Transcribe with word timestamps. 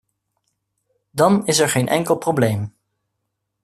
Dan 1.11 1.45
is 1.47 1.59
er 1.59 1.69
geen 1.69 1.87
enkel 1.87 2.15
probleem. 2.15 2.75